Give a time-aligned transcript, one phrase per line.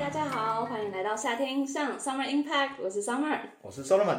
[0.00, 3.38] 大家好，欢迎来到夏天印象 Summer Impact，我是 Summer。
[3.60, 4.18] 我是 Solomon，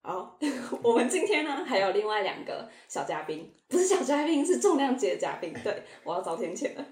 [0.00, 0.38] 好，
[0.82, 5.52] 我们今天呢还有另外两个小嘉宾，不是小嘉宾，是重量级的嘉宾。
[5.62, 6.86] 对，我要遭天谴了。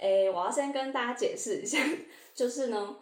[0.00, 1.78] 诶，我要先跟大家解释一下，
[2.34, 2.96] 就是呢，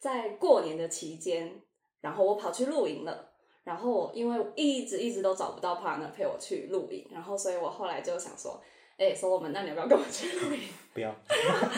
[0.00, 1.62] 在过年的期间，
[2.00, 3.30] 然后我跑去露营了。
[3.62, 8.60] 然后因为一直一直都找不到 partner 陪我去露营，然后所以我后来就想说，
[9.00, 10.60] 哎，Solomon，那你要不要跟我去露营？
[10.92, 11.08] 不要，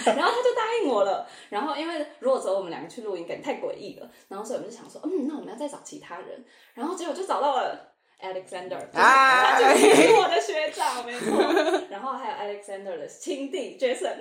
[0.05, 1.25] 然后他就答应我了。
[1.51, 4.11] 然后因为如果只有我们两个去露营，感觉太诡异了。
[4.27, 6.45] 然后所以我们就想说，嗯，那我们要再找其他人。
[6.75, 11.87] 然后结果就找到了 Alexander，他就是我的学长，没错。
[11.91, 14.17] 然后还有 Alexander 的亲弟 Jason。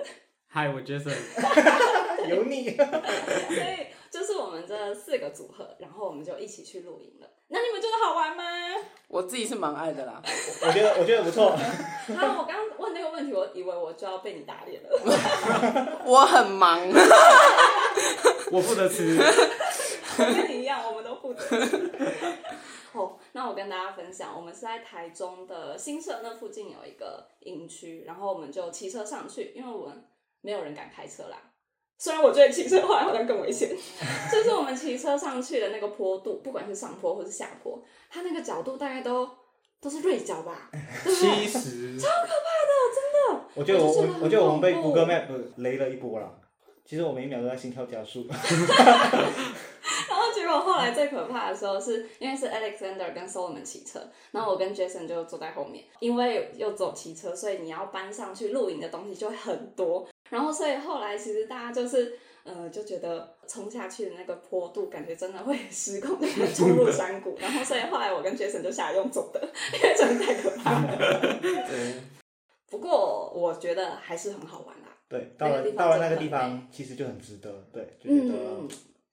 [0.46, 1.16] 嗨，我 Jason。
[2.28, 2.76] 有你。
[2.76, 2.84] 所
[3.56, 7.28] 以就是我们这四个组合，然后我们就一起去露营了。
[7.48, 8.44] 那你们觉得好玩吗？
[9.08, 10.22] 我自己是蛮爱的啦。
[10.66, 11.50] 我觉得我觉得不错。
[11.50, 12.61] 好，我刚
[13.54, 16.02] 以为我就要被你打脸了。
[16.06, 16.80] 我很忙。
[18.50, 19.18] 我负责吃。
[20.18, 21.42] 我跟你一样，我们都负责。
[22.92, 30.04] 哦，那我跟大家分享，我们是在台中的新社那附近有一个营区，然后我们就骑车上去，因为我们
[30.42, 31.38] 没有人敢开车啦。
[31.96, 33.70] 虽然我觉得骑车后来好像更危险，
[34.30, 39.26] 就是我们骑车上去的那个坡度，不管是上坡或是下坡，它那个角度大概都
[39.80, 40.68] 都是锐角吧，
[41.04, 41.98] 七十。
[43.54, 46.38] 我觉得我我我觉得我们被 Google Map 雷了一波了。
[46.84, 48.26] 其实我每一秒都在心跳加速。
[48.28, 54.00] 然后结果后来最可怕的时候，是因为是 Alexander 跟 Solomon 骑车，
[54.32, 60.06] 然后我跟 Jason 就坐在后面，因为又走骑车，所以你要搬上去露营的东西就会很多。
[60.28, 66.18] 然后，所以后来其实大家就是，呃，就觉得冲下去的那个坡度，感觉真的会失控，
[66.54, 67.36] 冲入山谷。
[67.38, 69.40] 然后，所以后来我跟 Jason 就下来用走的，
[69.74, 70.96] 因为真的太可怕了。
[71.40, 72.02] 对。
[72.72, 74.88] 不过我觉得还是很好玩啦。
[75.06, 77.52] 对，到了到了那个地方，其实就很值得。
[77.70, 78.34] 对，就觉得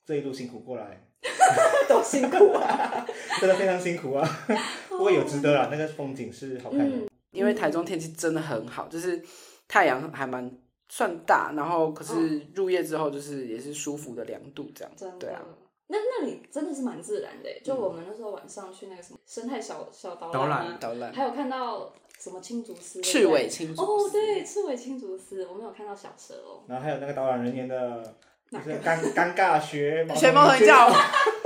[0.06, 1.06] 这一路辛苦过来，
[1.90, 3.06] 都辛苦啊，
[3.42, 4.26] 真的非常辛苦啊。
[4.88, 6.98] 不过有值得啦，那个风景是好看的。
[7.32, 9.22] 因为台中天气真的很好，就是
[9.68, 10.50] 太阳还蛮。
[10.92, 15.40] 算大，然后可是入夜之后就是也是舒服的凉度这样，对啊。
[15.86, 26.64] 那那里真的是蛮自然的，就我们那时候晚上去那个什么生态小小导览，导览，还有看到什么青竹丝，赤尾青竹哦，对，赤尾青竹丝，我没有看到小蛇哦。
[26.68, 28.04] 然后还有那个导览人员的，
[28.52, 30.90] 就是尴 尴尬学学猫头叫，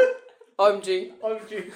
[0.58, 1.56] O M G O M G，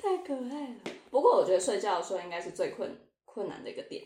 [0.00, 0.74] 太可爱了。
[1.10, 4.04] 不过我觉得睡觉的时候应该是最困困难的一个点。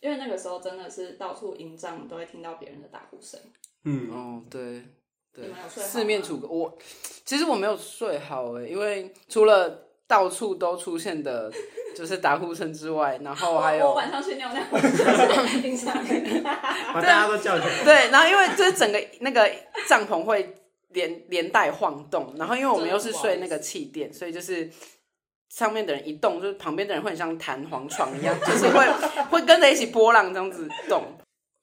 [0.00, 3.38] 因为那个时候真的是到处营帐都会听到别人的打呼声。
[3.84, 4.84] 嗯哦，对
[5.32, 6.46] 对，四面楚歌。
[6.46, 6.78] 我
[7.24, 11.52] 其实我没有睡好哎，因为除了到处都出现的
[11.94, 14.60] 就是打呼声之外，然后还有我晚上去尿尿，
[16.92, 17.84] 把大家都叫起来。
[17.84, 19.48] 对，然后因为这整个那个
[19.86, 20.56] 帐篷会
[20.88, 24.68] 连连带晃动，然后因为我们又是睡那个气垫，所以就是。
[25.50, 28.86] 上面的人一动，就是旁边的人会很像弹簧床一样，就是会
[29.30, 31.02] 会跟着一起波浪这样子动。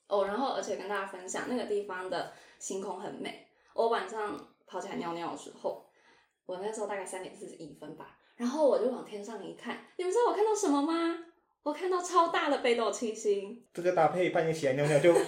[0.08, 3.48] 哦，然后而且跟大家分享，那个地方的星空很美。
[3.76, 4.36] 我晚上
[4.66, 5.86] 跑起来尿尿的时候，
[6.48, 11.18] 我那时候大概三点四十一分吧，然后我就往天上一看，你们知道我看到什么吗？
[11.66, 15.20] 我看到超大的北斗七星，这个搭配半夜起来尿尿就 不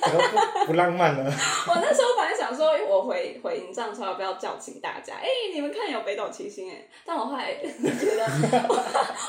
[0.68, 1.24] 不浪漫了。
[1.68, 5.16] 我那时候本来想说，我回回营帐的时候要不要叫醒大家？
[5.16, 6.88] 哎，你们看有北斗七星哎！
[7.03, 8.24] 但我后来 觉得，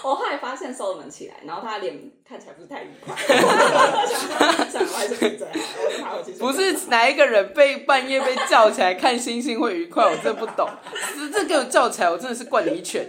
[0.05, 1.99] 我后来发现收了门起来，然后他脸
[2.29, 3.17] 看起来不是太愉快。
[4.69, 5.49] 想我还是闭嘴，
[6.03, 6.33] 我去。
[6.33, 10.05] 不是哪一个人被半夜被叫起来看星星会愉快？
[10.05, 10.69] 我真的不懂。
[11.17, 13.07] 这这给我叫起来，我真的是灌你一拳。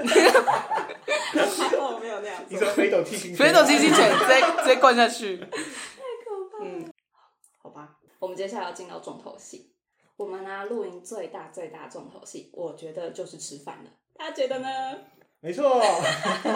[1.31, 2.43] 还好我没有那样。
[2.47, 3.89] 你说北斗七星，北斗七星。
[3.89, 5.51] 直接直接灌下去，太可
[6.51, 6.63] 怕。
[6.63, 6.91] 嗯，
[7.61, 9.71] 好吧，我们接下来要进到重头戏。
[10.17, 13.91] 我们呢，露营最大最大重头戏，我觉得就是吃饭了。
[14.17, 14.67] 大家觉得呢？
[15.41, 15.81] 没错，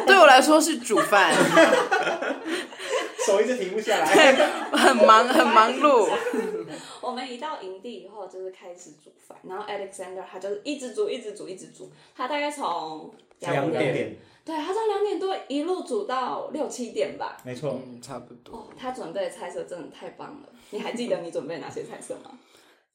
[0.06, 1.34] 对我来说是煮饭。
[3.26, 4.06] 手一直停不下来，
[4.76, 6.10] 很忙很忙碌。
[7.04, 11.92] 我们一到营地以后，就是开始煮饭，然后 Alexander 他就是一直煮，一直煮，一直煮。
[12.16, 14.16] 他大概从两点。
[14.46, 17.38] 对，他从两点多一路煮到六七点吧。
[17.46, 18.58] 没错，差不多。
[18.58, 20.50] 哦，他准备的菜色真的太棒了。
[20.72, 22.38] 你还记得你准备哪些菜色吗？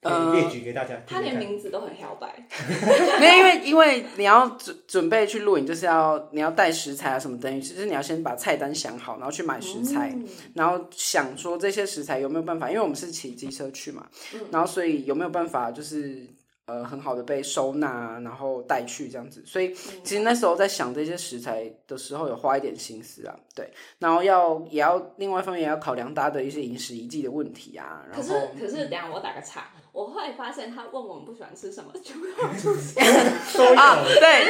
[0.03, 1.01] 呃，列举给大家。
[1.07, 2.47] 他连名字都很摇摆。
[3.19, 10.17] 没有，因为因为你要准准备去录影，就是要你要带食材啊什么等于就是你要先把菜单想好，然后去买食材，
[10.55, 14.07] 然后想说这些食材有没有办法，因为我们是骑机车去嘛，
[14.51, 16.27] 然后所以有没有办法就是。
[16.69, 19.43] 呃很好的被收纳，然后带去这样子。
[19.45, 23.69] 所以其实那时候在想这些食材的时候，有花一点心思啊，对，
[23.99, 33.03] 然后要也要另外一方面也要考量大家的一些饮食遗迹的问题啊，然可是可是，等下我打个岔，我后来发现他问我们不喜欢吃什么，全部都出现。
[33.75, 34.45] 啊，对，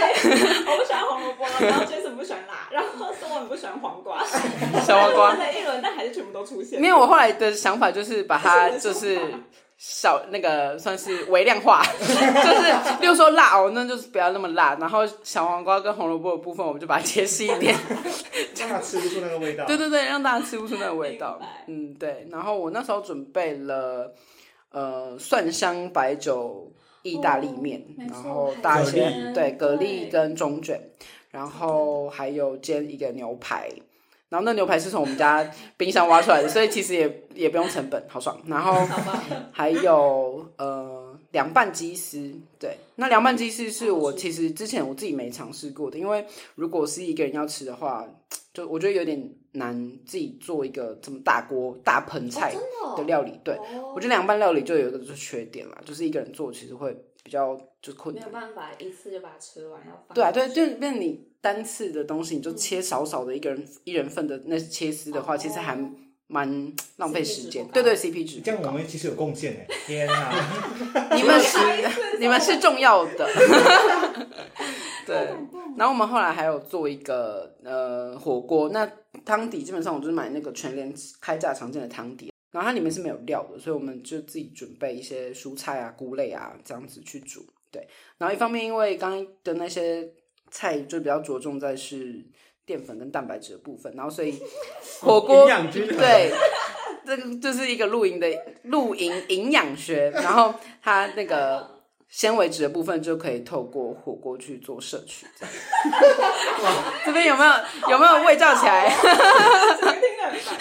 [0.67, 4.25] 我不喜欢红萝卜，然后 Jason 不喜欢辣，然后说我们不喜欢黄瓜，
[4.85, 5.39] 小黄瓜 问。
[5.39, 6.81] 了一轮，但还是全部都出现。
[6.81, 9.19] 没有，我后来的想法就是把它就是
[9.79, 17.77] 小那个算是微量化， 就是例如说辣哦，那就是不要那么辣，然后小黄瓜跟红萝卜的部分，我们就把它切细一点，
[18.59, 19.65] 让他吃不出那个味道。
[19.67, 21.41] 对对对，让大家吃不出那个味道。
[21.69, 22.27] 嗯，对。
[22.29, 24.13] 然后我那时候准备了
[24.73, 26.73] 呃蒜香白酒
[27.03, 30.81] 意大利面，哦然后大一些对蛤蜊跟中卷，
[31.31, 33.71] 然后还有煎一个牛排。
[34.29, 38.39] 然后那牛排是从我们家冰箱挖出来的，所以其实也也不用成本，好爽。
[38.47, 38.75] 然后，
[39.53, 48.07] 还有呃凉拌鸡丝，对，那凉拌鸡丝是我其实之前我自己没尝试过的，因为如果是一个人要吃的话，
[48.53, 52.55] 就我觉得有点难自己做一个这么大锅大盆菜
[52.97, 53.41] 的料理。
[53.43, 56.95] 对，哦我觉得凉拌料理就有一个就是缺点啦，就是一个人做其实会
[57.29, 58.25] 比较就困难。
[58.25, 58.33] 没有。
[58.33, 65.37] 办法一次就把它吃完，要放对啊，对，就变你单次的东西，你就切少少的一个人一人份的那切丝的话，哦。
[65.37, 65.77] 其实还
[66.27, 67.69] 蛮浪费时间。
[67.69, 68.41] 对对，CP 值。
[68.41, 69.67] 这样我们其实有贡献哎！
[69.87, 71.59] 天哪，你们是
[72.19, 73.29] 你们是重要的，
[75.05, 75.29] 对。
[75.77, 78.91] 然后我们后来还有做一个呃火锅，那
[79.27, 87.47] 汤底基本上我就是买那个全联开价常见的汤底，然后它里面是没有料的，所以我们就自己准备一些蔬菜啊、菇类啊这样子去煮。
[87.71, 87.87] 对，
[88.17, 90.09] 然后一方面因为刚刚的那些
[90.51, 92.25] 菜就比较着重在是
[92.65, 94.41] 淀粉跟蛋白质的部分，然后所以
[95.01, 96.33] 火锅对，
[97.05, 98.27] 这个就是一个露营的
[98.63, 105.27] 露营营养学，然后它那个纤维质的部分就可以透过火锅去做摄取。
[107.05, 107.53] 这边有没有
[107.91, 108.89] 有没有味道起来？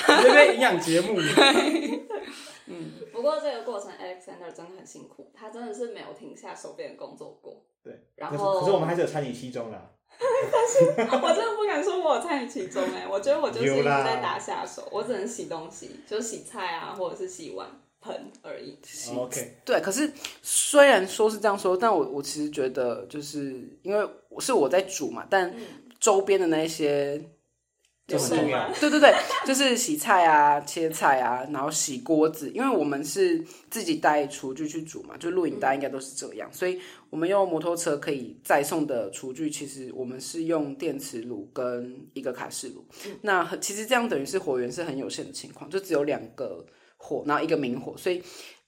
[0.07, 1.15] 这边营养节目，
[3.12, 7.63] 不过这个过程，Alexander 真的很辛苦，他真的是没有停下手边的工作过。
[7.83, 9.92] 对，然后可是我们还是有参与其中啦。
[10.19, 17.68] 我真的不敢说我有参与其中哎、我觉得我就是一直在打下手，我只能洗东西，就洗菜啊，或者是洗碗
[18.01, 18.80] 盆而已。
[19.12, 20.12] 哦 OK，对，可是
[20.42, 24.09] 虽然说是这样说，但我我其实觉得，就是因为
[24.39, 25.54] 是我在煮嘛，但
[26.00, 27.21] 周边的那一些
[28.07, 28.71] 这很重要。
[28.80, 29.13] 对对对，
[29.45, 42.86] 就是洗菜啊、切菜啊，然后洗锅子，因为我们是自己带厨具去煮嘛，就露营大家应该都是这样，所以我们用摩托车可以载送的厨具，其实我们是用电磁炉跟一个卡式炉。
[43.21, 46.65] 那很其实这样等于是火源是很有限的情况，就只有两个
[46.95, 48.24] 火，然后一个明火，所以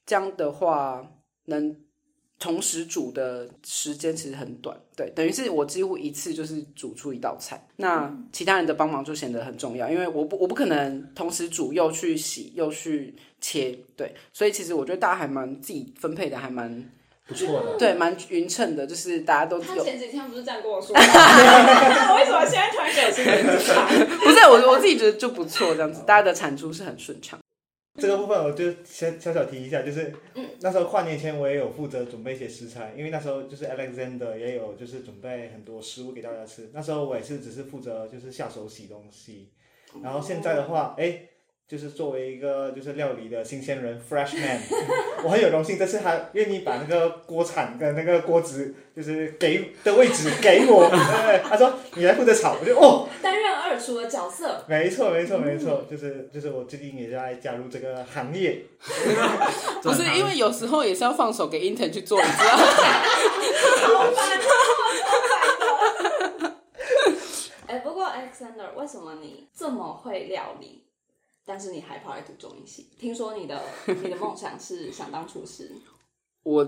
[0.06, 1.10] 这样的话
[1.46, 1.76] 能。
[2.40, 7.62] 同时煮的时间其实很短，对，等于是我几乎一次就是煮出一道菜。
[7.76, 16.90] 那其他人的帮忙就显得很重要，因为我不我不可能同时煮又去洗又去切，对，所以其实我觉得大家还蛮自己分配的，还蛮
[17.28, 17.78] 不错的。
[17.78, 19.64] 对，蛮匀称的，就是大家都有。
[19.64, 21.02] 他前几天不是这样跟我说吗？
[21.02, 23.86] 那 为什么现在突然觉得心情很差？
[24.24, 27.38] 不是我我自己觉得就不错，这样子大家的产出是很顺畅。
[28.00, 30.12] 这个部分我就先小小提一下，就是
[30.62, 36.70] 那时候跨年前我也有负责准备一些食材，因为那时候就是 Alexander 也有就是准备很多食物给大家吃。
[36.74, 39.50] 那时候我也是只是负责就是下手洗东西，
[40.02, 41.24] 然后现在的话，哎，
[41.68, 44.60] 就是作为一个就是料理的新鲜人 freshman，
[45.24, 50.90] 我很有荣幸这次他愿意把那个锅铲跟那个锅子就是给的位置给我，
[51.44, 53.09] 他说你来负责炒，我就哦。
[53.24, 58.66] 担任二厨的角色，没错，没错，没错，就是就是我最近也在加入这个行业，
[59.84, 62.64] 不是 因为有时候也是要放手给 intern 去做，你知道吗？
[63.96, 64.42] 好烦哦！
[67.68, 70.84] 哎，不过 Alexander，为什么你这么会料理，
[71.46, 72.90] 但是你还跑来读中医系？
[73.00, 75.72] 听说你的你的梦想是想当厨师，
[76.44, 76.64] 我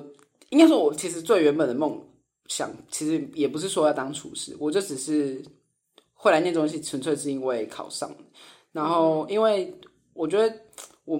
[0.49, 1.99] 应该说，我其实最原本的梦
[2.47, 5.41] 想，其实也不是说要当厨师，我就只是
[6.21, 8.09] 会来念中戏，纯粹是因为考上。
[8.71, 9.73] 然后，因为
[10.13, 10.55] 我觉得
[11.05, 11.19] 我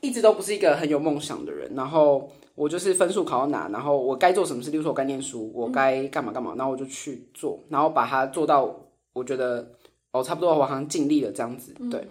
[0.00, 8.72] 一直都不是一个很有梦想的人，然后我就是分数考到哪，然后我该做什么事，例如说我该念书，我该干嘛干嘛，然后我就去做，然后把它做到
[9.12, 9.74] 我觉得
[10.12, 12.06] 哦差不多，我好像尽力了这样子，对。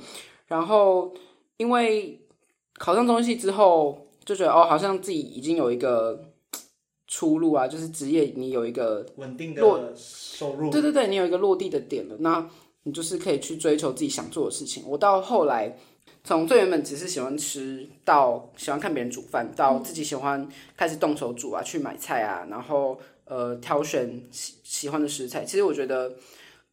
[0.47, 1.13] 然后
[1.55, 2.19] 因为
[2.77, 6.26] 考上中戏之后，就觉得哦，好像自己已经有一个
[7.07, 12.49] 出路啊，就是职业你有一个稳定落的收入，对对对，你有一个落地的点了，那
[12.83, 14.83] 你就是可以去追求自己想做的事情。
[14.85, 15.77] 我到后来
[16.23, 25.45] 从最原本只是喜欢吃，到喜欢看别人煮饭，到自己喜欢开始动手煮啊，去买菜啊，然后呃挑选喜喜欢的食材。
[25.45, 26.13] 其实我觉得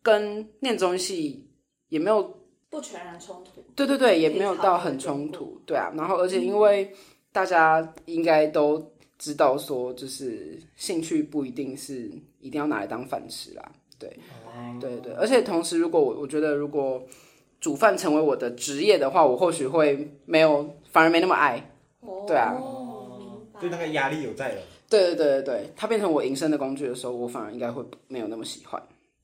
[0.02, 1.48] 跟念中系
[1.88, 2.38] 也没有
[2.68, 3.64] 不全然冲突。
[3.76, 5.92] 对对对，也没有到很冲突，对啊。
[5.96, 6.92] 然后而且因为
[7.30, 14.18] 大家应该都知道说，就是兴趣不一定是一定要拿来当饭吃啦，对，
[14.80, 15.12] 对对。
[15.14, 17.02] 而且同时，如果我我觉得如果
[17.60, 21.70] 煮饭成为我的职业的话，我或许会没有，反而没那么爱。
[22.00, 22.54] 哦，对啊。
[23.60, 24.60] 就那个压力有在了。
[24.90, 28.82] 对对对对对，它变成我营生的工具的时候，我反而应该会没有那么喜欢。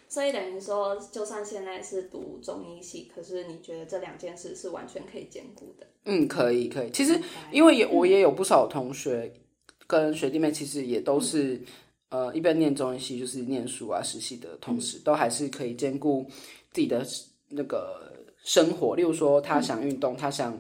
[0.09, 5.87] 所以等于说，就算现在是读中医系，可是你觉得这两件事是完全可以兼顾的？
[6.05, 6.91] 嗯，可以可以。
[6.91, 7.21] 其实
[7.53, 9.33] 因为也我也有不少同学
[9.91, 11.61] 跟学弟妹，其实也都是、
[12.11, 16.25] 呃一边念中医系，就是念书啊、实习的同时，都还是可以兼顾
[16.71, 17.05] 自己的
[17.49, 18.13] 那个
[18.45, 18.95] 生活。
[18.95, 20.57] 例如说，他想运动，他想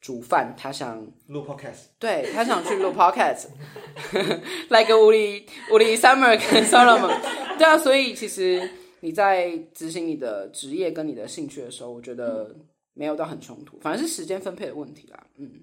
[0.00, 7.20] 煮饭，他想录 podcast，对他想去录 podcast，like 乌里乌里 summer 跟 Solomon，
[7.58, 8.70] 对啊，所以其实
[9.00, 12.56] 你在执行你的职业跟你的兴趣的时候，我觉得
[12.94, 15.26] 没有到很冲突，反而是时间分配的问题啦。
[15.36, 15.60] 嗯，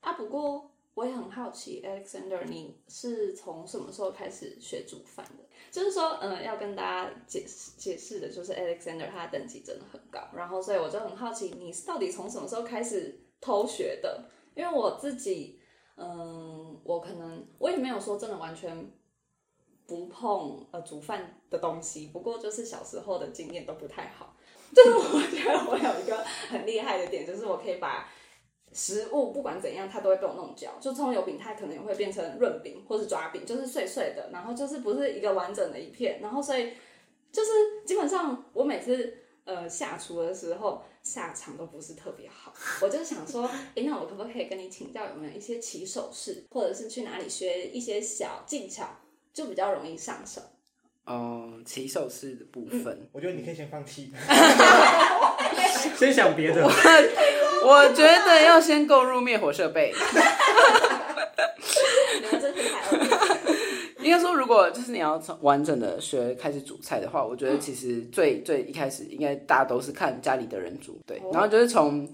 [0.00, 5.44] 啊，不过我也很好奇，Alexander，你是从什么时候开始学煮饭的？
[5.70, 14.24] 就是说，嗯、要跟大家解释解释的，就是 Alexander 他的等级真的很高，然后所以我就很好奇，你是到底从什么时候开始偷学的？
[14.54, 15.60] 因为我自己，
[15.96, 18.90] 嗯，我可能我也没有说真的完全
[19.86, 24.34] 不碰呃煮饭的东西，不过就是小时候的经验都不太好。
[24.74, 26.16] 就是我觉得我有一个
[26.48, 28.10] 很厉害的点，就是我可以把
[28.76, 30.70] 食物不管怎样，它都会被我弄焦。
[30.78, 36.20] 就葱油饼，它可能也会变成润饼或是抓饼，就是碎碎的，然后就是不是一个完整的一片。
[36.20, 36.74] 然后所以
[37.32, 37.50] 就是
[37.86, 39.16] 基本上我每次
[39.46, 42.52] 呃下厨的时候下场都不是特别好。
[42.82, 48.86] 我就想说，诶，那我可不可以跟你请教有没有一些起手式，或者是去哪里学一些小技巧，
[49.32, 50.42] 就比较容易上手。
[51.06, 54.12] 哦、起手式的部分，我觉得你可以先放弃。
[55.96, 56.68] 先想别的。
[57.66, 59.92] 我觉得要先购入灭火设备。
[63.98, 71.30] 应该说，如果就是你要从完整的学开始煮菜的话，我觉得其实最最一开始应该大家都是看家里的人煮，对，哦。
[71.32, 72.08] 然后就是从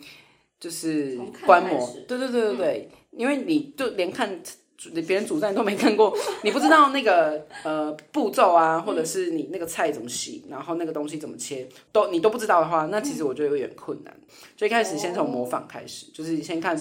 [0.59, 4.53] 就是观摩对对对对对，因为你就连看煮
[4.91, 14.15] 别人煮菜你都没看过，你不知道那个呃步骤啊，或者是你那个菜怎么洗，然后那个东西怎么切，都你都不知道的话，那其实我觉得有点困难。
[14.57, 16.81] 就一开始先从模仿开始，就是先看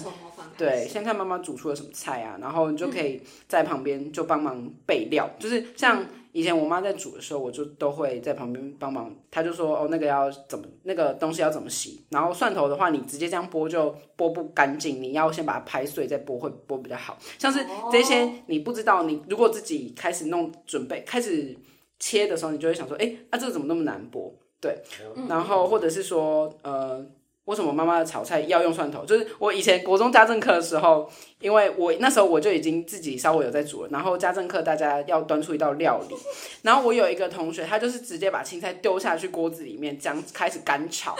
[0.56, 9.14] 对，先看妈妈煮出了什么菜啊，然后你就可以在旁边就帮忙备料，就是像以前我妈在煮的时候，我就都会在旁边帮忙。
[9.30, 12.04] 她就说哦，那个要怎么，那个东西要怎么洗。
[12.10, 17.18] 然后蒜头的话，你直接这样剥就剥不干净，你要先把它拍碎再剥，会剥比较好。
[17.38, 21.56] 像是这些你不知道，你如果自己开始弄准备开始
[21.98, 24.32] 切的时候，你就会想说，哎，那、这个怎么那么难剥？
[24.60, 24.82] 对，
[25.28, 27.06] 然后或者是说，呃。
[27.46, 29.04] 为什么妈妈的炒菜要用蒜头？
[29.04, 36.14] 就是我以前国中家政课的时候，因为我那时候我就已经自己稍微有在煮了，然后家政课大家要端出一道料理，
[36.62, 41.16] 然后我有一个同学，他就是直接把青菜丢下去锅子里面，这样开始干炒，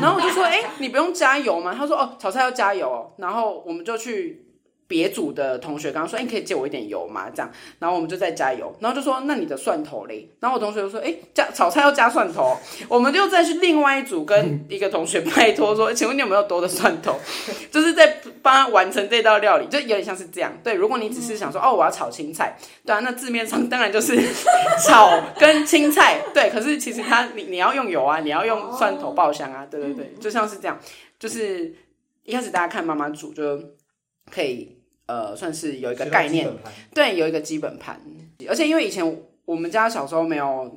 [0.00, 1.74] 然后我就说，哎、你不用加油吗？
[1.76, 4.47] 他说，哦，炒菜要加油，然后我们就去。
[4.88, 12.56] 别组的同学刚刚说：“哎、你可以借我一点油吗？”这样，然后我们就再加油，然后就说：“那你的蒜头嘞？”然后我同学就说：“哎、加炒菜要加蒜头。”
[12.88, 17.20] 我们就再去另外一组跟一个同学拜托说：“请问你有没有多的蒜头？”
[17.70, 20.50] 就是在帮他完成这道料理，就有点像是这样。
[20.64, 24.18] 对，如果你只是想说：“哦，我要炒青菜。”对啊，那字面上当然就是
[24.86, 26.22] 炒跟青菜。
[26.32, 29.66] 对，可是其实它你你要用油啊，你要用蒜头爆香啊。
[29.70, 30.80] 对对对，就像是这样，
[31.18, 31.74] 就是
[32.24, 33.60] 一开始大家看妈妈煮就
[34.32, 34.77] 可以。
[35.08, 36.46] 呃，算是有一个概念，
[36.94, 37.98] 对，有一个基本盘，
[38.46, 40.70] 而且因为以前我们家小时候没有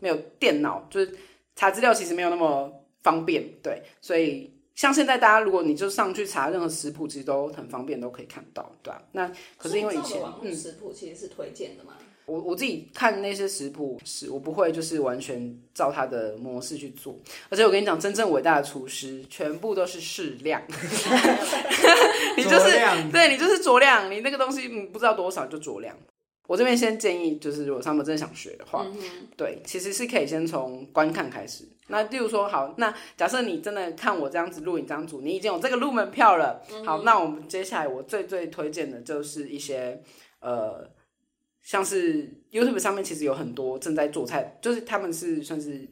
[0.00, 1.14] 没有电脑，就是
[1.54, 10.20] 查资料其实没有那么方便，对，所以像现在大家如果你就上去查任何食谱，其实都很方便，都可以看到，对吧、那可是因为以前
[10.56, 11.92] 食谱其实是推荐的嘛。
[12.26, 17.16] 我我自己看那些食谱是，我不会就是完全照他的模式去做，
[17.48, 20.60] 而且我跟你讲，真正伟大的厨师全部都是适量，
[22.36, 25.96] 你就是酌量对你就是酌量，你那个东西你不知道多少就酌量。
[26.48, 31.64] 我这边先建议，就是如果他们真的想学的话，嗯，对，其实是可以先从观看开始。
[31.88, 36.62] 那例如说，好，那假设你真的看我这样子录影这样组，你已经有这个入门票了。
[36.84, 40.00] 好，那我们接下来我最最推荐的就是一些
[40.40, 40.88] 呃，
[41.62, 45.88] 像是 YouTube 上面其实有很多正在做菜，就是他们是算是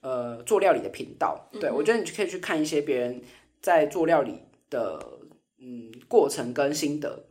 [0.00, 1.50] 呃做料理的频道。
[1.60, 3.20] 对我觉得你就可以去看一些别人
[3.60, 5.17] 在做料理的
[5.60, 7.24] 嗯过程跟心得。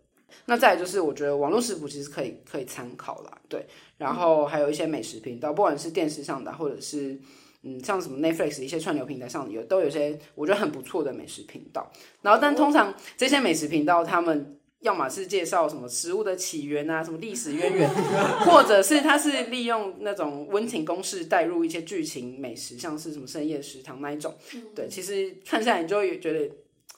[0.45, 3.65] 那再来就是，我觉得网络食谱其实可以可以参考啦，对。
[3.97, 7.17] 然后还有一些美食频道，不管是电视上的，或者是
[7.63, 11.89] 嗯像什么 Netflix 一些串流平台上有都有些我觉得很不错的美食频道。
[12.21, 17.89] 然后，但通常这些美食频道他们要么是介绍什么食物的起源啊，什么历史渊源，
[18.45, 24.35] 或者是他是利用那种温情公式带入一些剧情美食，像是什么深夜食堂那一种。
[24.75, 26.53] 对，其实看下来你就会觉得。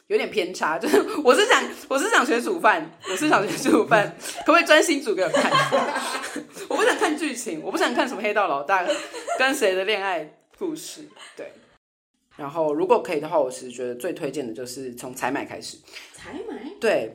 [0.10, 5.52] 有点偏差，就是 我是想我是想学煮饭，我是想学煮饭，可不可以专心煮给我看？
[6.68, 8.84] 我不想看剧情，我不想看什么黑道老大
[9.38, 11.08] 跟谁的恋爱故事。
[11.38, 11.52] 对，
[12.38, 15.78] 然后如果可以的话，我其实觉得最推荐的就是从采买开始。
[16.16, 16.60] 采买？
[16.82, 17.14] 对，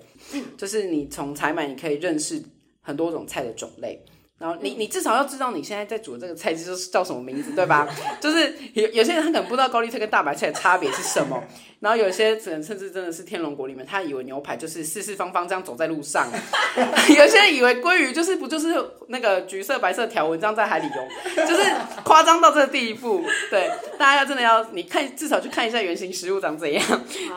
[0.56, 2.40] 就是你从采买，你可以认识
[2.80, 4.04] 很多种菜的种类。
[4.44, 7.88] 然后你你至少要知道你现在在煮的这个菜就是叫什么名字，对吧？
[8.20, 11.42] 就是有有些人他可能不知道高丽菜跟大白菜的差别是什么，
[11.80, 16.30] 然后有些人甚至真的是天龙国里面，他以为牛排就是四四方方这样走在路上，
[17.16, 18.74] 有些人以为鲑鱼就是不就是
[19.08, 21.62] 那个橘色白色条纹这样在海里游，就是
[22.04, 23.24] 夸张到这个地步。
[23.50, 26.84] 对，大家要真的要你看至少去看一下原型食物长怎样，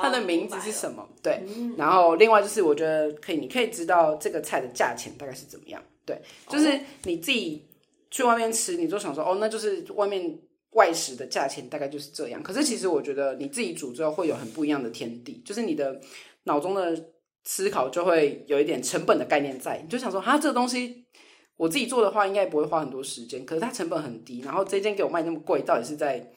[0.01, 1.07] 它的名字是什么？
[1.23, 1.41] 对，
[1.77, 5.81] 然后另外就是我觉得可以，你可以知道这个菜的价钱大概是怎么样。
[6.07, 7.67] 对，就是你自己
[8.09, 10.39] 去外面吃，你就想说哦，那就是外面
[10.71, 12.41] 外食的价钱大概就是这样。
[12.41, 15.99] 可是其实我觉得你自己煮之后会有很不一样的天地，就是你的
[16.45, 17.09] 脑中的
[17.43, 21.03] 思考就会有一点成本的概念在，你就想说哈，这个东西
[21.57, 26.31] 我自己做的话应该不会花很多时间，可是它成本很低，然后这间给我卖那么贵，到底是在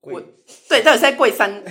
[0.00, 0.20] 贵？
[0.68, 1.62] 对，到底是在贵三？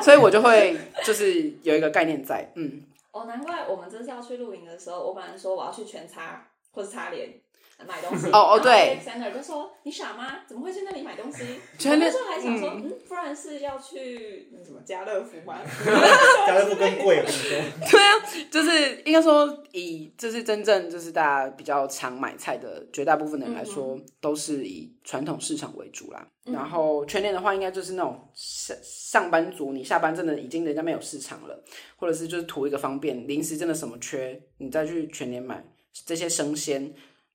[0.00, 2.82] 所以我就会就是有一个概念在，嗯。
[3.14, 7.40] 哦，难怪我们这次要去露营的时候，我本来说我要去全擦或者擦脸
[7.86, 8.26] 买东西。
[8.28, 8.98] 哦哦，对。
[8.98, 10.40] Alexander 就说：“你傻吗？
[10.46, 11.44] 怎么会去那里买东西？”
[11.84, 15.58] 那时候还想说：“嗯，不然是要去什么家乐福吗？”
[16.46, 17.22] 家乐福更贵，
[17.90, 18.14] 对啊，
[18.50, 26.26] 就是应该说，以就是真正就是大家比较常买菜的绝大部分的人来说，都是以传统市场为主啦。
[26.44, 31.64] 然后全年的话，应该就是那种上上班族，你下班真的已经人家没有市场了，
[31.96, 35.64] 或者是就是图一个方便，临时真的什么缺，你再去全年买
[36.04, 36.92] 这些生鲜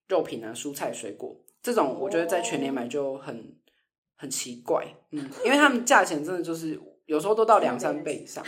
[0.10, 3.56] 肉品啊、蔬菜水果，这种我觉得在全年买就很
[4.18, 8.44] 很奇怪，嗯，因为他们价钱真的就是有时候都到两三倍以上。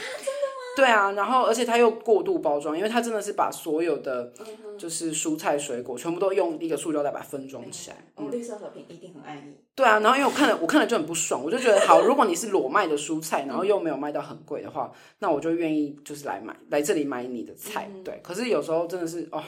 [0.73, 4.31] 对啊，然后而且它又过度包装，因为它真的是把所有的
[4.77, 7.97] 就是蔬菜水果全部都用一个塑料袋把它分装起来。
[8.15, 9.53] 哦，绿色和平一定很爱你。
[9.75, 17.91] 对啊，然后因为我看了，我看了就很不爽，我就觉得好，如果你是裸卖的蔬菜，然后又没有卖到很贵的话，那我就愿意就是来买来这里买你的菜。
[18.05, 19.43] 对，可是有时候真的是哦，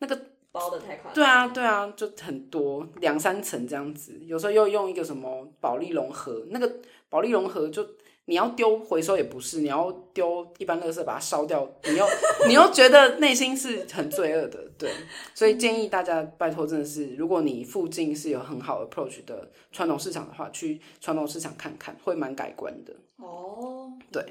[0.00, 0.20] 那个
[0.52, 1.14] 包的太夸张。
[1.14, 6.72] 对啊，对啊，就很多两三层这样子，有时候又用一个什么保利龙盒，那个
[7.08, 7.84] 保利龙盒就。
[8.26, 12.06] 你要丢回收也不是，你要丢一般垃圾把它烧掉，你又
[12.46, 14.92] 你又觉得内心是很罪恶的，对，
[15.34, 22.94] 所以建议大家拜托，真的是如果你附近是有很好 approach 的传统市场的话，去传统市场看看，会蛮改观的。
[23.16, 24.24] 哦，对。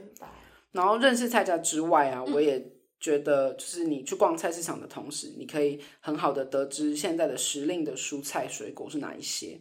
[0.72, 2.66] 然后认识菜价之外啊，我也
[3.02, 9.60] 觉得就是你去逛菜市场的同时，你可以很好的得知现在的时令的蔬菜水果是哪一些。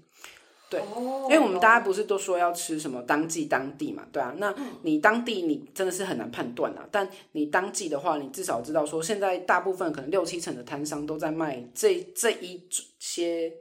[0.69, 0.81] 对，
[1.25, 6.87] 因为我们大家不是都说要吃什么当季当地嘛，对啊，那你当地你真的是很难判断啊。
[6.93, 12.63] 但你当季的话，你至少知道说，现在大部分可能六七成的摊商都在卖这这一
[13.01, 13.53] 些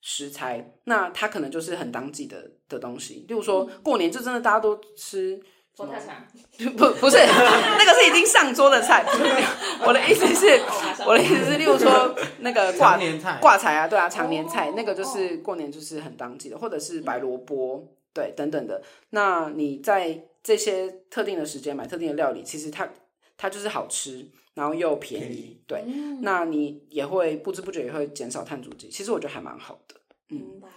[0.00, 3.24] 食材，那它可能就是很当季的的东西。
[3.26, 5.42] 例如说过年就真的大家都吃。
[5.74, 6.24] 做太菜，
[6.76, 9.04] 不不是 那个是已经上桌的菜。
[9.84, 10.60] 我的意思是，
[11.04, 12.98] 我的意思是，例如说那个挂
[13.40, 18.80] 挂菜啊，对啊，常年菜那个就是过年就是很当季的，或者是白萝卜，对等等的。
[19.10, 22.88] 那你在这些特定的时间买特定的料理，其实它
[23.36, 25.82] 它就是好吃，然后又便宜，对。
[26.22, 29.96] 那你也会不知不觉也会减少碳足迹，其实我觉得还蛮好的。
[30.28, 30.68] 明白。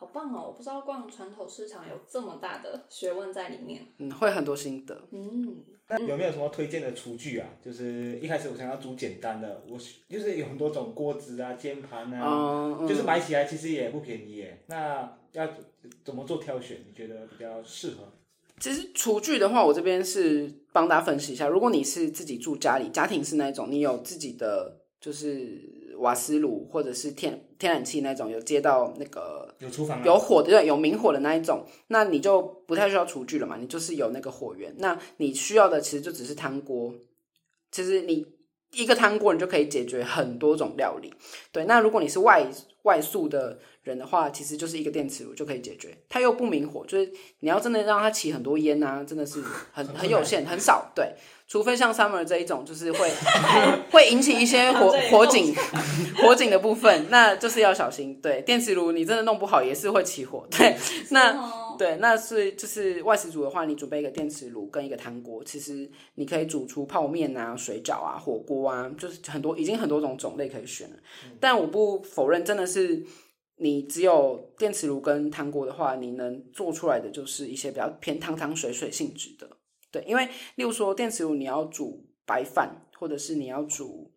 [0.00, 0.44] 好棒哦！
[0.46, 3.84] 我不知道逛传统市场有这么大的学问在里面。
[3.98, 4.96] 嗯，会很多心得。
[5.10, 5.56] 嗯，
[5.88, 7.48] 那有没有什么推荐的厨具啊？
[7.60, 9.76] 就是一开始我想要煮简单的，我
[10.08, 14.62] 就是有很多种锅子啊、煎盘啊，就是买起来其实也不便宜耶。
[14.66, 15.48] 那要
[16.04, 16.78] 怎么做挑选？
[16.88, 18.04] 你觉得比较适合？
[18.60, 21.48] 其实厨具的话，我这边是帮大家分析一下。
[21.48, 25.76] 如果你是自己住家里，家庭是那种你有自己的就是。
[25.98, 34.74] 瓦斯炉或者是天天然气那种有接到那个有厨房有火的对有明火的那一种，那你就不太需要厨具了嘛，你就是有那个火源。
[34.78, 36.94] 那你需要的其实就只是汤锅。
[37.70, 38.26] 其实你
[38.72, 41.12] 一个汤锅你就可以解决很多种料理。
[41.52, 42.46] 对，那如果你是外
[42.82, 45.96] 外宿的人的话，其实就是一个电磁炉就可以解决。
[46.08, 50.92] 它又不明火，就是你要真的让它起很多烟啊，真的是很很有限，很少。
[50.94, 51.14] 对，
[51.48, 53.10] 除非像 Summer 这一种，就是会
[53.90, 55.54] 会引起一些火 火警
[56.18, 58.20] 火警的部分，那就是要小心。
[58.20, 60.46] 对，电磁炉你真的弄不好也是会起火。
[60.50, 60.76] 对，
[61.10, 61.32] 那。
[61.36, 70.96] 哦对，那是就是外食组的话，你准备一个电磁炉跟一个汤锅，其实你可以煮出泡面啊、水饺啊、火锅啊，就是很多已经很多种种类可以选了。
[71.38, 73.06] 但我不否认，真的是
[73.58, 79.48] 你只有电磁炉跟汤锅的话，你能做出来的就是一些比较偏汤汤水水性质的。
[79.90, 84.10] 对，因为例如说电磁炉你要煮白饭，或者是你要煮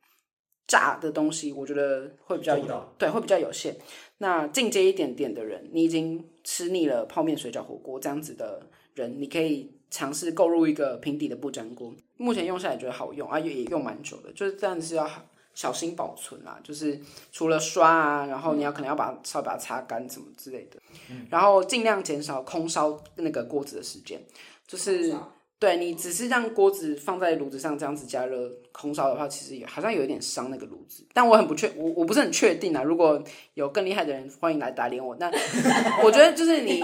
[0.67, 2.57] 炸的东西，我觉得会比较
[2.97, 3.77] 对，会比较有限。
[4.17, 11.93] 那进阶一点点的人，你已经吃腻了泡面、水饺、火锅这样子的人，你可以尝试购入一个平底的不粘锅。
[12.17, 15.09] 目前用下来觉得好用啊，也也用蛮久的，就是这样是要
[15.53, 16.59] 小心保存啦。
[16.63, 16.99] 就是
[17.31, 20.79] 除了刷啊，然后你要可能要把稍微把它擦干什么之类的，
[21.29, 24.21] 然后尽量减少空烧那个锅子的时间，
[24.67, 25.15] 就是。
[25.61, 31.05] 对你只是让锅子放在炉子上这样子加热空烧的话，其实也好像有一点伤那个炉子。
[31.13, 32.81] 但我很不确，我我不是很确定啊。
[32.81, 35.15] 如果有更厉害的人，欢迎来打脸我。
[35.17, 35.31] 那
[36.03, 36.79] 我觉得就是你，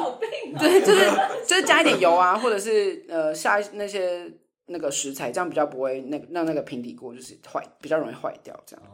[0.59, 1.09] 对，就是
[1.47, 4.31] 就是加一点油啊，或者是呃下一那些
[4.67, 8.85] 那个食材，这样比较不会那个让那个平底锅就是坏，比较容易坏掉这样。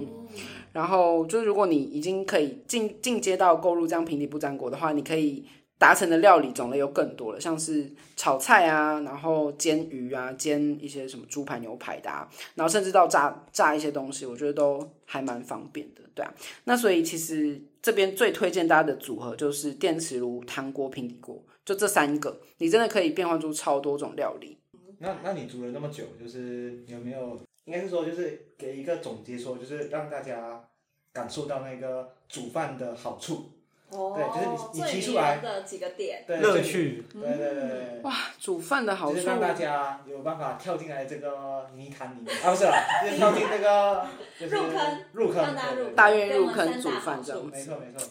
[0.00, 0.26] 嗯，
[0.72, 5.46] 然后就是如果你已经可以进进阶到购入这样平底不粘锅的话，你可以
[5.78, 16.34] 达成的料理种类又更多了，像是炒菜啊，然后煎鱼啊，煎一些什么猪排、牛排的、啊，然后甚至到炸炸一些东西，我觉得都还蛮方便的，对啊。
[16.64, 24.58] 那所以其实这边最推荐大家的组合就是电磁炉、汤锅、平底锅，就这三个，你真的可以变换出超多种料理。
[24.98, 30.64] 那那你煮了那么久，就是有没有应该是说就是给一个总结说，就是让大家
[31.12, 33.52] 感受到那个煮饭的好处。
[33.90, 38.00] 哦，对就是你你提出来的几个点，对，乐就趣，对对对对。
[38.02, 39.14] 哇，煮饭的好处。
[39.14, 42.36] 就是让大家有办法跳进来这个泥潭里面。
[42.42, 44.06] 啊，不是啦， 就是跳进那个
[44.38, 45.54] 就是入坑入坑，
[45.96, 48.08] 大家入坑煮饭这样子没错没错。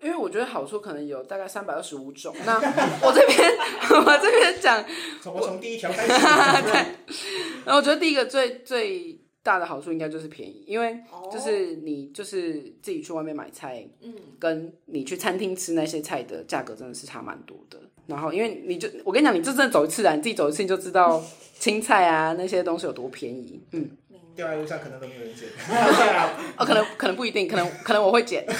[0.00, 2.34] 因为我觉得好处可能有大概三百二十五种。
[2.46, 2.54] 那
[3.06, 3.38] 我这边
[4.06, 4.82] 我这边讲，
[5.20, 6.08] 从我从第一条开始，
[6.62, 6.72] 对，
[7.66, 17.78] 然后我觉得第一个最最大的好处应该就是便宜，因为哦就是你就是自己去外面买菜，嗯，跟你去餐厅吃那些菜的价格真的是差蛮多的。
[18.06, 21.22] 然后因为你就我跟你讲，你就真的走一次啊，你自己走一次你就知道
[21.58, 23.60] 青菜啊那些东西有多便宜。
[23.72, 23.88] 嗯，
[24.34, 25.48] 掉在路上可能都没有人捡。
[26.58, 28.44] 哦，可能可能不一定，可能可能我会捡。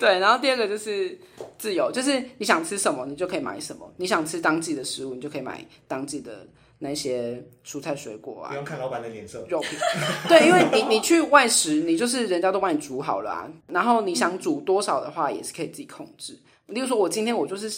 [0.00, 1.18] 对，然后第二个就是
[1.58, 3.92] 自由，就是你想吃什么，你就可以买什么。
[3.98, 6.46] 你想吃当季的食物，你就可以买当季的
[6.82, 9.46] 那些蔬菜水果啊不、用看老板的脸色。
[9.48, 9.78] 肉品。
[10.28, 13.48] 对，因为你你去外食，你就是人家都帮你煮好了啊。
[13.68, 16.38] 然后你想煮多少的话，也是可以自己控制。
[16.66, 17.68] 例如说，我今天我就是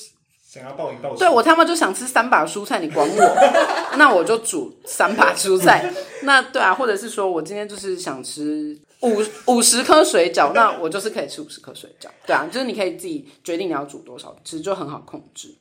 [0.45, 1.19] 想要暴饮暴食。
[1.19, 3.37] 对我他妈就想吃三把蔬菜，你管我？
[3.99, 5.93] 那我就煮三把蔬菜。
[6.23, 12.07] 那对啊，或者是说我今天就是想吃五五十颗水饺，那我就是可以吃五十颗水饺。
[12.25, 15.53] 对啊，就是你可以自己决定你要煮多少，其实就很好控制。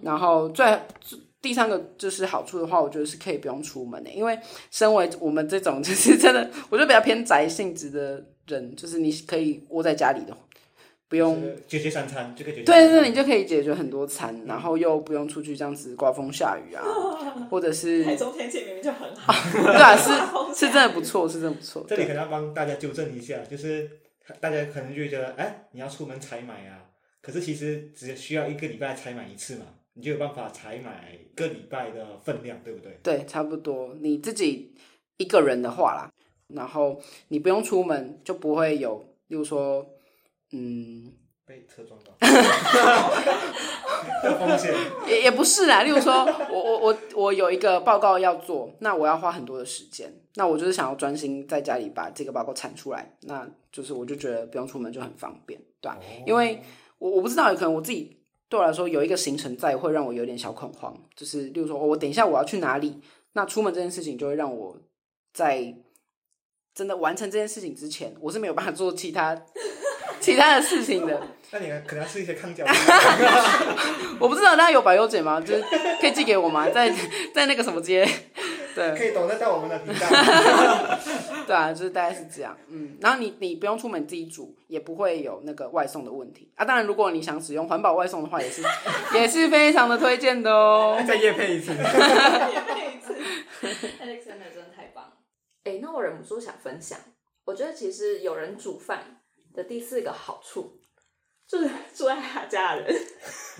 [0.00, 0.64] 然后最
[1.48, 4.38] 第三个就是好处的话，我觉得是可以不用出门的、因为
[4.70, 10.36] 身为我们这种就是真的， 我觉得比较偏宅性质的人，就是你可以窝在家里的，
[11.08, 12.64] 不用就是解决三餐，就可以解决。
[12.66, 16.84] 对对对，你就可以解决很多餐，然后又不用出去这样子刮风下雨啊，
[17.48, 19.32] 或者是台中天气明明就很好，
[19.72, 20.12] 对啊，是
[20.54, 21.86] 是真的不错，是真的不错。
[21.88, 23.88] 这里可能要帮大家纠正一下，就是
[24.38, 26.84] 大家可能就会觉得，哎，你要出门采买啊，
[27.22, 29.62] 可是其实只需要一个礼拜采买一次嘛，
[29.98, 32.96] 你就有办法采买一个礼拜的分量，对不对？
[33.02, 33.96] 对，差不多。
[34.00, 34.72] 你自己
[35.16, 36.08] 一个人的话啦，
[36.54, 39.84] 然后你不用出门，就不会有，例如说，
[40.52, 41.12] 嗯，
[41.44, 42.12] 被车撞到
[44.22, 44.72] 的风险。
[45.08, 45.82] 也也不是啦。
[45.82, 56.62] 例如说，我我我我有一个报告要做，那我要花很多的时间，那我就是想要专心在家里把这个报告产出来，那就是我就觉得不用出门就很方便，对吧、因为
[57.00, 58.16] 我我不知道，有可能我自己
[58.48, 60.96] 对我来说有一个行程在，会让我有点小恐慌。
[61.14, 63.00] 就是例如说，哦我等一下我要去哪里，
[63.34, 64.76] 那出门这件事情就会让我
[65.34, 65.74] 在
[66.74, 69.40] 真的完成这件事情之前，我是没有办法做其他
[70.20, 71.20] 其他的事情的。
[71.50, 72.64] 那你可能要吃一些抗焦。
[74.20, 75.40] 我不知道大家有百优姐吗？
[75.40, 75.64] 就是
[76.00, 76.68] 可以寄给我吗？
[76.70, 76.92] 在
[77.34, 78.06] 在那个什么街，
[78.78, 80.06] 对可以懂得到我们的频道。
[81.46, 82.56] 对啊，就是大概是这样。
[82.68, 86.64] 嗯，然后你你不用出门自己煮，也不会有那个外送的问题啊。
[86.64, 88.62] 当然，如果你想使用环保外送的话，也是
[89.14, 91.02] 也是非常的推荐的哦。
[91.06, 91.72] 再夜配一次。
[91.72, 93.14] 夜配一次。
[94.00, 95.12] Alexander 真的太棒了。
[95.64, 96.98] 哎，那我忍不住想分享，
[97.44, 99.22] 我觉得其实有人煮饭
[99.54, 100.78] 的第四个好处，
[101.48, 102.94] 就是住在他家的人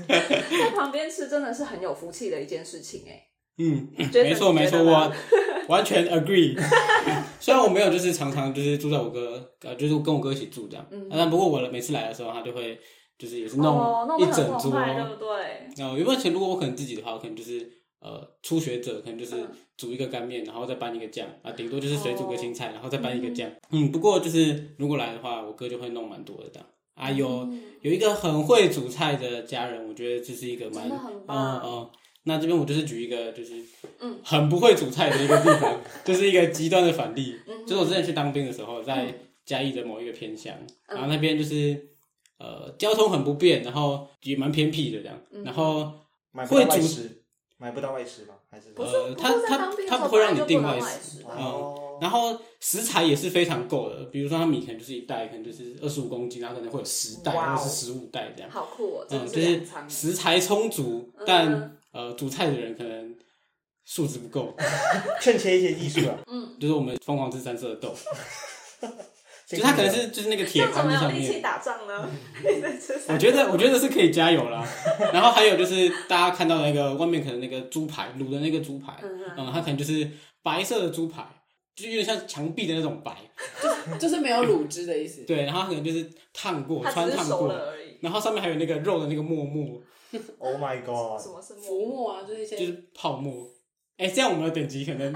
[0.06, 3.27] 在旁边吃，真的是很有福气的一件事情哎。
[3.58, 5.12] 嗯，没错没错，我
[5.68, 6.56] 完全 agree。
[7.40, 12.78] 虽然我没有就是常常就是住在我哥呃，就是跟我哥一起住这样，嗯但不过我每次来的时候，他就会
[13.18, 14.70] 就是也是哦，弄弄一整桌。
[14.70, 15.68] 对不对？
[15.76, 16.32] 然后有没有钱？
[16.32, 17.68] 如果我可能自己的话，我可能就是
[18.00, 23.50] 呃初学者，可能就是嗯煮一个干面，然后再拌一个酱啊，顶多就是水煮个青哦菜，然后再拌一个酱。
[23.70, 26.66] 嗯，不过就是如果来的话，我哥就会弄蛮多的这样。
[26.94, 31.90] 啊，有嗯有一个很会煮菜的家人，我觉得这是一个蛮嗯棒嗯。
[32.24, 33.54] 那这边我就是举一个就是
[34.00, 37.38] 嗯很不会煮菜的一个地方， 就是一个极端的反例。
[37.46, 40.54] 嗯就是我之前去当兵的时候，在嘉义的某一个偏乡，
[40.88, 41.88] 嗯然后那边就是
[42.38, 45.90] 呃交通很不便，然后也蛮偏僻的这样，嗯然后
[46.32, 47.22] 买不到会煮外食，
[47.58, 48.34] 买不到外食吗？
[48.50, 58.50] 还是不是，呃他他他不会让你订外食哦，然后食材也是非常够的，比如说他米可能就是一袋，可能就是二十五公斤，然后可能会有十袋或者是十五袋这样。
[58.50, 59.62] 好酷哦，嗯，就是。
[59.88, 63.16] 食材充足，嗯但呃煮菜的人可能
[63.84, 64.54] 素质不够，
[65.20, 66.18] 欠缺一些技术啊。
[66.26, 67.94] 嗯， 就是我们疯狂吃三色豆，
[69.48, 71.22] 就就是它可能是就是那个这铁样怎么有盘子上面。
[71.22, 72.10] 力气打仗呢？
[73.08, 74.66] 我觉得我觉得是可以加油啦。
[75.12, 80.06] 然后还有就是大家看到那个外面可能那个猪排卤的那个猪排，嗯嗯嗯，它可能就是
[80.42, 81.24] 白色的猪排，
[81.74, 83.16] 就有点像墙壁的那种白，
[83.98, 85.22] 就是没有卤汁的意思。
[85.24, 87.96] 对，然后它可能就是烫过，它只是熟穿烫过，了而已。
[88.02, 89.80] 然后上面还有那个肉的那个沫沫，
[90.38, 91.20] Oh my god！
[91.20, 93.46] 什么是浮沫啊，就是一些就是泡沫。
[93.96, 95.12] 哎、这样我们的等级可能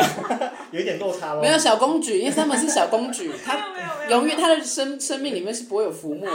[0.72, 1.42] 有一点落差了。
[1.42, 6.26] 没有小公举，因为他们是小公举， 没有他没有没有，永远他的生生命里面是不会有浮沫。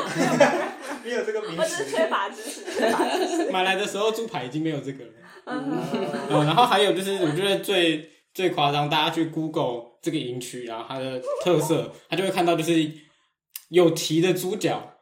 [1.04, 1.86] 没有这个名我只。
[1.90, 3.52] 缺乏知识，缺乏知识。
[3.52, 5.12] 买来的时候猪排已经没有这个了。
[5.46, 5.82] 嗯
[6.30, 12.74] 嗯，然后还有就是，我觉得最最夸张，大家去 Google 这个营区，然后它的特色，他就会看到就是
[13.70, 14.94] 有蹄的猪脚，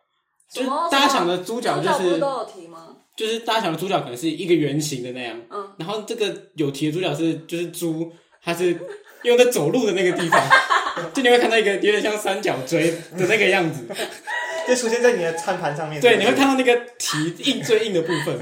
[0.51, 2.95] 就是大家想的猪脚就是猪脚不都有蹄吗？
[3.15, 8.11] 就是大家想的猪脚可能是一个圆形的那样，嗯，然后这个有蹄的猪脚是就是猪，
[8.43, 8.77] 它是
[9.23, 10.39] 用在走路的那个地方，
[11.13, 13.87] 就你会看到一个有点像三角锥的那个样子，
[14.67, 15.99] 就出现在你的餐盘上面。
[15.99, 18.39] 对，你会看到那个蹄硬最硬的部分，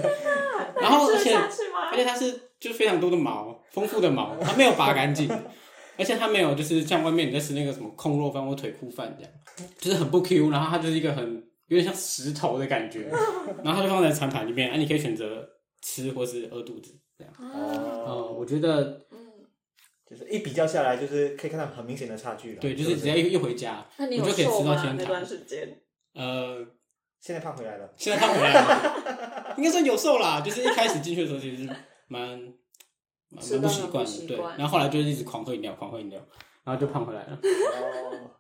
[0.82, 1.96] 然后而且而？
[1.96, 5.30] 且它是就是非常多的毛，丰富的毛，它没有拔干净，
[5.98, 9.32] 而且它没有就是像外面你在吃那个什么空肉饭或腿裤饭这样，
[9.80, 13.10] 就是很不 Q，然后它就是一个很有点像石头的感觉，
[13.64, 15.48] 然后它就放在餐盘里面，啊，你可以选择
[15.82, 17.34] 吃或是饿肚子这样。
[17.40, 19.18] 哦嗯，我觉得嗯，
[20.10, 22.62] 就是一比较下来，就是可以看到很明显的差距了。
[22.62, 24.86] 对，就是只要一一回家，那你有就可以瘦吃到天？
[24.86, 25.30] 堂那段堂。
[25.30, 25.82] 时间？
[26.14, 26.66] 呃，
[27.20, 27.92] 现在胖回来了。
[27.98, 31.70] 现在胖回来了， 应该算有瘦啦，就是一开始进去的时候其实是
[32.08, 32.40] 蛮
[33.30, 36.22] 蛮蛮不习惯的，对，惯然后后来就是一直狂喝饮料，狂喝饮料，
[36.64, 37.40] 然后就胖回来了。
[37.42, 38.32] 哦，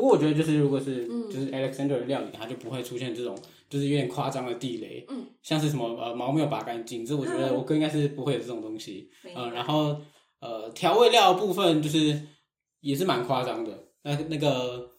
[0.00, 1.20] 不过我觉得就是如果是嗯。
[1.30, 10.00] 就是 Alexander 的料理，它就不会出现这种就是有点夸张的地雷，嗯，像是什么呃毛没有拔干净，这我觉得我哥应该是不会有这种东西，呃，然后
[10.40, 12.20] 呃调味料的部分就是
[12.80, 14.90] 也是蛮夸张的，那那个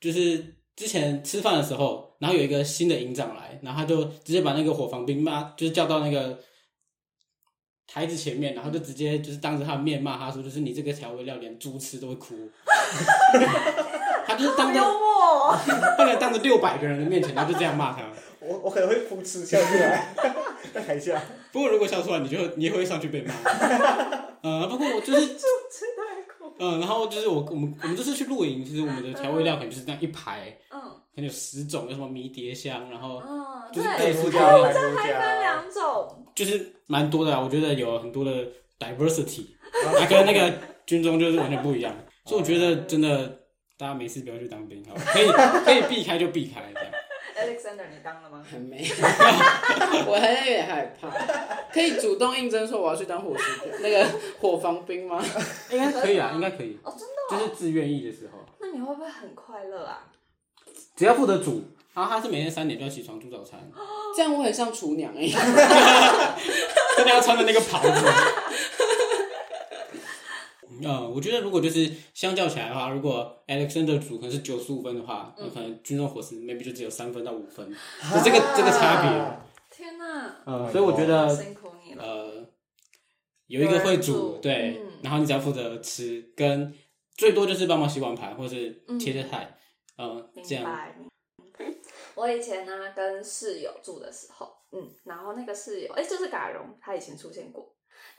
[0.00, 6.38] 就是之前吃饭的时候，然后有一个新的营长来，然后他就直接把那个火房兵骂，就是叫到那个。
[7.84, 12.34] 台子前面，然后就直接就是当着他的面骂他说，就是你这个调味料连猪吃都会哭，
[14.32, 15.52] 他就是当着幽默，
[15.98, 18.02] 后来当着六百个人的面前，他就这样骂他。
[18.40, 20.14] 我我可能会噗嗤笑出来，
[20.74, 21.20] 在台下。
[21.52, 23.34] 不过如果笑出来，你就你也会上去被骂。
[24.42, 25.36] 呃，不过我就是。
[26.58, 30.80] 嗯、然后就是我我们我们这次去露营，其实我们的调味料可能就是这样一排，嗯
[31.12, 36.24] 可能有十种，有什么迷迭香，然后嗯，就是对，各式各加样白这还分两种。
[36.36, 37.40] 就是蛮多的啊。
[37.40, 38.30] 我觉得有很多的
[38.78, 39.46] diversity，
[39.86, 40.52] 啊，跟那个
[40.86, 41.92] 军中就是完全不一样。
[42.26, 43.40] 所以我觉得真的
[43.82, 45.28] 大家没事不要去当兵，好吧，可以
[45.64, 46.88] 可以避开就避开这样。
[47.34, 48.44] Alexander，你当了吗？
[48.48, 48.78] 还没，
[50.06, 51.10] 我还有点害怕。
[51.72, 53.44] 可以主动应征说我要去当伙食
[53.80, 54.06] 那个
[54.40, 55.20] 伙房兵吗？
[55.72, 57.30] 应该可以啊，应该可以，哦，真的哦。
[57.32, 58.38] 就是自愿意的时候。
[58.60, 60.06] 那你会不会很快乐啊？
[60.94, 61.64] 只要负责煮，
[61.94, 63.58] 然后他是每天三点就要起床煮早餐，
[64.16, 65.26] 这样我很像厨娘哎、
[66.96, 68.06] 真的要穿的那个袍子。
[70.84, 79.38] 呃，我觉得如果就是相较起来的话，如果 Alexander 煮可能是九十五分的话，那可能军中伙食 maybe 就只有三分到五分，就这个这个差别。
[79.70, 82.04] 天哪，呃，所以我觉得辛苦你了。
[82.04, 82.46] 呃，
[83.46, 86.72] 有一个会煮煮，对，嗯然后你只要负责吃，跟
[87.16, 89.56] 最多就是帮忙洗碗盘或是嗯切切菜，
[89.96, 90.64] 呃，这样。
[92.14, 97.71] 我以前呢跟室友住的时候，嗯，然后那个室友，哎、就是嘎荣，他以前出现过。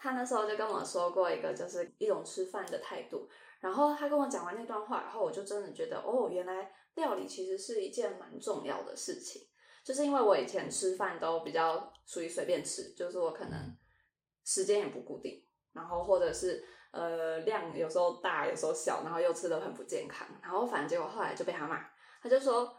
[0.04, 3.26] 他那时候就跟我说过一个，就是一种吃饭的态度。
[3.62, 9.42] 然后他跟我讲完那段话以后，我就真的觉得，哦，原来料理其实是一件蛮重要的事情。
[9.82, 13.78] 就是因为我以前吃饭都比较属于随便吃，就是我可能
[14.44, 16.62] 时间也不固定，然后或者是
[16.92, 21.80] 呃量有时候大有时候小，然后又吃的很不健康，然后反正结果后来就被他骂，
[22.22, 22.76] 他就说，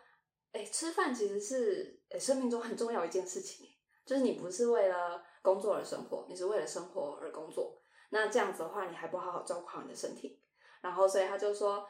[0.52, 3.66] 哎，吃饭其实是哎生命中很重要一件事情，
[4.04, 7.78] 就是你不是为了工作而生活，你是为了生活而工作，
[8.08, 10.40] 那这样子的话，你还不好好照顾好你的身体，
[10.80, 11.86] 然后所以他就说。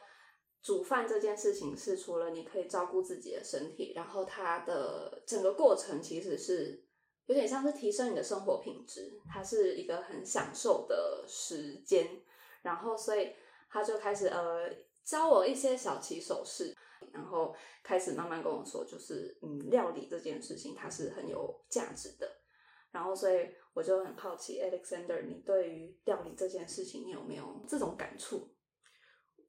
[0.61, 6.83] 煮饭这件事情是除了你可以照顾自己的身体，然后它的整个过程其实是
[7.27, 12.19] 有点像是提升你的生活品质，它是一个很享受的时间。
[12.63, 13.35] 然后所以
[13.69, 14.67] 他就开始呃
[15.03, 16.75] 教我一些小棋手势，
[17.11, 22.27] 然后开始慢慢跟我说，就是嗯料理这件事情它是很有价值的。
[22.95, 23.41] 然后所以
[23.73, 28.47] 我就很好奇，Alexander，你对于料理这件事情，你有没有这种感触？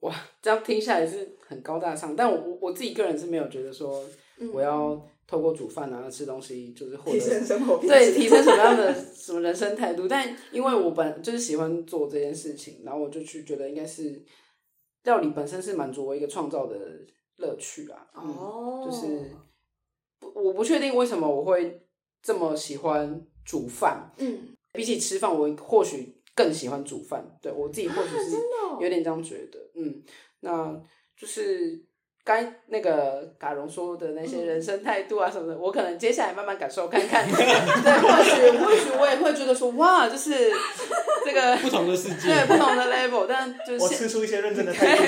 [0.00, 4.04] 哇，这样听下来是很高大上，但我我我自己个人是没有觉得说
[4.52, 14.22] 我要透过煮饭啊吃东西就是获得提升生活对提升什么样的 什么人生态度，但因为我本就是喜欢做这件事情，然后我就去觉得应该是
[15.04, 16.76] 料理本身是满足我一个创造的
[17.36, 19.30] 乐趣啊，哦，就是
[20.18, 21.85] 不我不确定为什么我会
[22.26, 26.14] 这么喜欢煮饭，嗯，比起吃饭，我或许。
[26.38, 30.02] 更喜欢煮饭，对我自己或许是哦有点这样觉得，嗯，
[30.40, 30.78] 那
[31.16, 31.82] 就是
[32.22, 40.52] 该那个嘎荣说的那些人生态度啊什么的，我可能接下来慢慢感受看看， 对，或许或许我也会觉得说哇，就是
[41.24, 45.02] 这个不同的世界，对不同的 level，但就是我吃出一些认真的态度。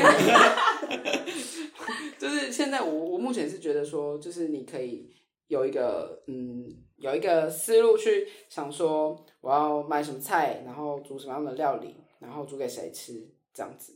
[2.18, 5.10] 就是现在我我目前是觉得说，就是你可以
[5.48, 13.94] 有一个嗯有一个思路去想说我要买什么菜，然后煮什么样的料理，然后煮给谁吃这样子。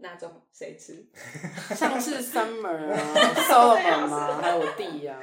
[0.00, 1.04] 那种谁吃？
[1.74, 3.14] 像是 Summer 啊、
[3.50, 5.20] Solomon 啊，还有我弟呀、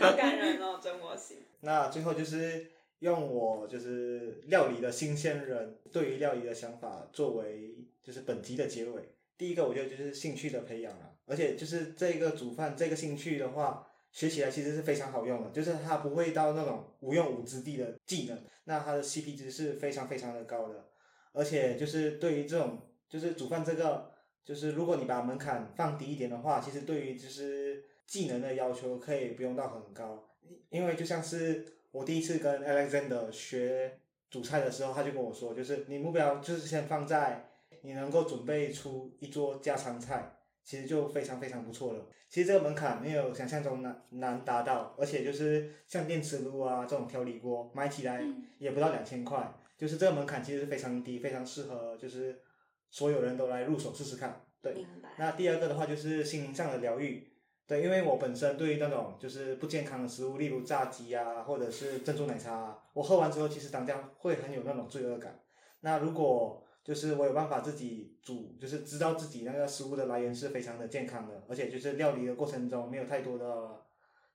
[0.00, 1.38] 好感人哦，真我心。
[1.62, 9.14] 那最后就是用我就是料理的新鲜人对于料理的想法作为就是本集的结尾。
[9.38, 20.84] 第一个我觉得就是兴趣的培养啊，而且就是这个煮饭这个兴趣的话，学起来其实是非常好用的，就是它不会到那种无用武之地的技能，那它的 CP 值是非常非常的高的，
[21.32, 24.10] 而且就是对于这种就是煮饭这个，
[24.44, 30.28] 就是如果你把门槛放低一点的话，其实对于就是技能的要求可以不用到很高，
[30.70, 37.48] 因为就像是我第一次跟 Alexander 学煮菜的时候，他就跟我说，就是你目标就是先放在
[37.82, 42.06] 你能够准备出一桌家常菜，其实就非常非常不错了。
[42.28, 48.22] 其实这个门槛没有想象中难难达到，而且就是像电磁炉啊这种调理锅，买起来
[48.58, 52.40] 也不到两千块，就是这个门槛其实非常低，非常适合就是
[52.88, 54.44] 所有人都来入手试试看。
[54.62, 54.86] 对。
[55.18, 57.26] 那第二个的话就是心灵上的疗愈，
[57.66, 65.40] 对，因为我本身对于那种就是不健康的食物，例如炸鸡啊，或者是珍珠奶茶、啊，我喝完之后其实当下会很有那种罪恶感。
[65.80, 73.82] 那如果就是我有办法自己煮，就是知道自己那个食物的来源是非常的健康的，而且就是料理的过程中没有太多的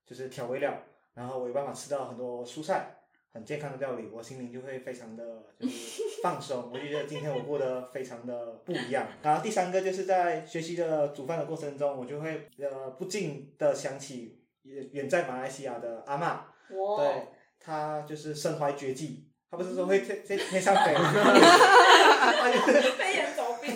[0.05, 0.77] 就是调味料，
[1.13, 2.91] 然后我有办法吃到很多蔬菜。
[3.35, 6.71] 很健康的料理，我心灵就会非常的就是 放松。
[6.71, 9.09] 我就觉得今天我过得非常的不一样。
[9.21, 16.39] 然后第三个就是在学习的煮饭的过程中，我就会呃不禁的想起远远在马来西亚的阿嬷，
[16.95, 17.27] 对，
[17.59, 21.11] 她就是身怀绝技，她不是说会天天天上飞吗？
[22.97, 23.71] 飞檐走壁。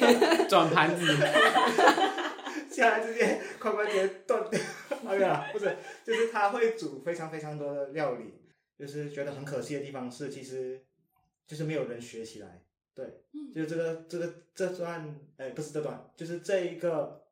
[0.50, 1.06] 转盘子，
[2.70, 4.60] 下来直接髋关节断掉，
[5.06, 8.34] 啊没有啦，不是，就是他会煮非常非常多的料理，
[8.78, 10.82] 就是觉得很可惜的地方是，其实
[11.46, 12.64] 就是没有人学起来，
[12.96, 17.26] 对，嗯就是这个这个这段，哎，不是这段，就是这一个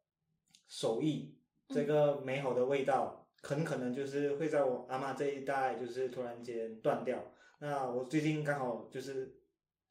[0.68, 1.36] 手艺，
[1.74, 7.34] 这个美好的味道，很可能就是会在我阿妈这一代，就是突然间断掉。
[7.60, 9.36] 那我最近刚好就是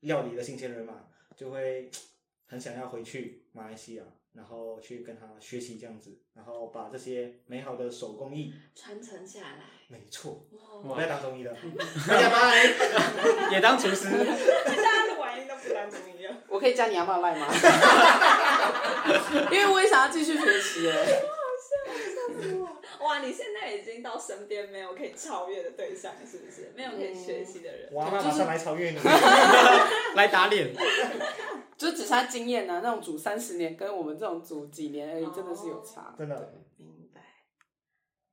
[0.01, 0.95] 料理的新鲜人嘛，
[1.37, 1.91] 就会
[2.47, 9.65] 很想要回去马来西亚，然后去跟他学习这样子，然后把这些美好的手工艺，传承下来。
[9.89, 11.53] 没错，哇我要当中医的，
[12.09, 12.65] 大家拜。
[13.51, 14.05] 也当厨师，
[14.65, 16.37] 大家的玩意都不当中医了。
[16.49, 17.47] 我可以加你阿妈赖吗？
[19.51, 21.23] 因为我也想要继续学习哎。
[23.01, 23.47] 哇，你现
[23.87, 26.73] 经到身边没有可以超越的对象，是不是？
[26.77, 27.89] 没有可以学习的人。
[27.93, 28.99] 我阿妈马上来超越你，
[30.17, 30.75] 来打脸，
[31.79, 36.15] 就只差经验啊，那种组三十年跟我们这种组几年而已，真的是有差。
[36.19, 36.53] 真的。
[36.77, 37.23] 明白。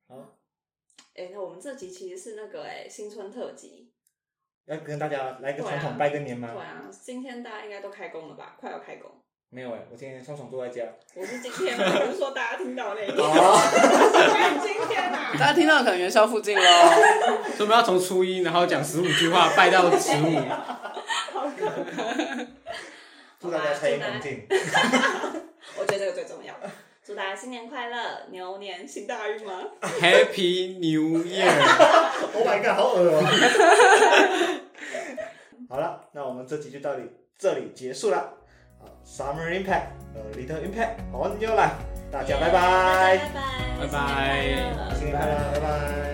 [0.10, 0.38] 好，
[1.16, 3.94] 哎、那我们这集其实是那个哎、新春特辑。
[4.66, 6.50] 要跟大家来个传统拜个年吗？
[6.54, 8.56] 对啊，今天大家应该都开工了吧？
[8.60, 9.12] 快要开工。
[9.54, 10.82] 没有哎，我今天双重坐在家。
[11.14, 11.86] 我是今天吗？
[12.08, 16.64] 不是说大家听到那一天，哦，今天啊，大家听到可能元宵附近喽。
[17.56, 20.40] 所以我们要从初一，然后讲十五句话，拜到十五。
[21.34, 21.72] 好可怕。
[23.40, 24.44] 祝大家财源广进。
[25.78, 26.52] 我觉得这个最重要。
[27.06, 33.22] 祝大家新年快乐，牛年行大运吗？Happy New Year！Oh my god，好恶哦、
[35.70, 37.04] 好了，那我们这集就到底
[37.38, 38.34] 这里结束了。
[38.84, 41.72] 好，Summer Impact，呃，Little Impact on your life，
[42.12, 43.42] 大家拜拜，拜拜，
[43.80, 46.13] 拜拜新年快乐，拜拜。